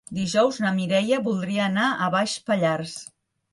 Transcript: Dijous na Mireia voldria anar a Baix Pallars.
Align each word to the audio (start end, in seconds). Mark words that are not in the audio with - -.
Dijous 0.17 0.55
na 0.63 0.71
Mireia 0.77 1.19
voldria 1.27 1.61
anar 1.67 1.93
a 1.93 2.09
Baix 2.19 2.37
Pallars. 2.51 2.99